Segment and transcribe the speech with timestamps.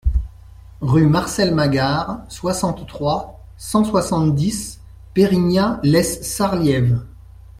[0.81, 4.79] Rue Marcel Magard, soixante-trois, cent soixante-dix
[5.13, 7.03] Pérignat-lès-Sarliève